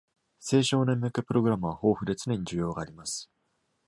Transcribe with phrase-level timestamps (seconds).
[0.39, 3.29] 青少年向けプログラムは豊富で、常に需要があります。